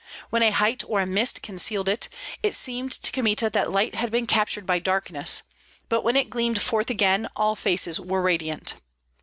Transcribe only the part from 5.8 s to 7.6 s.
but when it gleamed forth again all